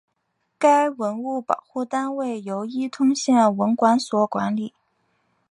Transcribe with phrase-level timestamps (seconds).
[0.57, 4.73] 该文物保护单位由伊通县文管所管理。